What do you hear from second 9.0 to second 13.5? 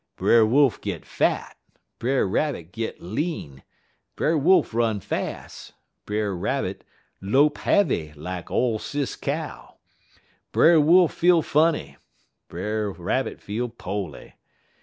Cow; Brer Wolf feel funny, Brer Rabbit